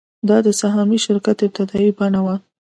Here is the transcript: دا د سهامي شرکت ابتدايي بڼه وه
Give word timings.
دا 0.29 0.37
د 0.45 0.47
سهامي 0.61 0.99
شرکت 1.05 1.37
ابتدايي 1.45 1.89
بڼه 1.97 2.21
وه 2.25 2.35